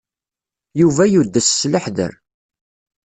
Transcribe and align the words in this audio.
Yuba 0.81 1.03
yudes 1.11 1.47
s 1.59 1.61
leḥder. 1.71 2.13